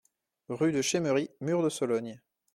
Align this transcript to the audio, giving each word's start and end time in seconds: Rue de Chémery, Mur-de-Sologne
Rue 0.49 0.71
de 0.71 0.81
Chémery, 0.81 1.29
Mur-de-Sologne 1.41 2.19